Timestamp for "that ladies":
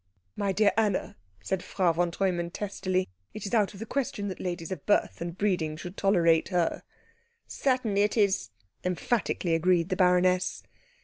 4.29-4.71